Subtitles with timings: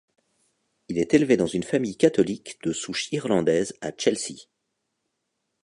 [0.87, 4.47] Il est élevé dans une famille catholique de souche irlandaise à Chelsea.